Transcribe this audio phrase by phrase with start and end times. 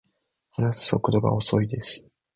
[0.49, 2.07] 話す速度が遅いです